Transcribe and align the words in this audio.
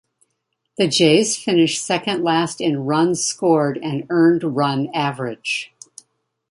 The 0.79 0.87
Jays 0.87 1.37
finished 1.37 1.79
second 1.85 2.23
last 2.23 2.59
in 2.59 2.85
runs 2.85 3.23
scored 3.23 3.77
and 3.83 4.07
earned 4.09 4.41
run 4.43 4.89
average. 4.95 5.71